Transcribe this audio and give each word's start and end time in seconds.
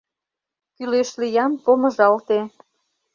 Кӱлеш 0.75 1.09
лиям- 1.21 1.53
помыжалте. 1.63 2.39